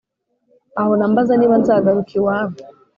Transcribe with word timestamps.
ahora 0.79 1.03
ambaza 1.09 1.33
niba 1.35 1.55
nzagaruka 1.61 2.11
iwabo 2.19 2.57